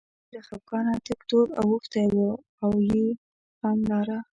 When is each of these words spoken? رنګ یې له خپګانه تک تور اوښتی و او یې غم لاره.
رنګ 0.03 0.07
یې 0.25 0.29
له 0.35 0.41
خپګانه 0.47 0.93
تک 1.07 1.19
تور 1.29 1.47
اوښتی 1.59 2.05
و 2.15 2.19
او 2.63 2.71
یې 2.89 3.05
غم 3.59 3.79
لاره. 3.89 4.17